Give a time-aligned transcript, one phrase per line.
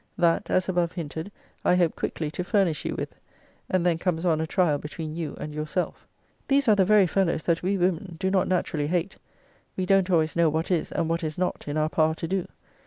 [0.17, 1.31] That, as above hinted,
[1.63, 3.13] I hope quickly to furnish you with:
[3.69, 6.07] and then comes on a trial between you and yourself.
[6.47, 9.15] These are the very fellows that we women do not naturally hate.
[9.77, 12.47] We don't always know what is, and what is not, in our power to do.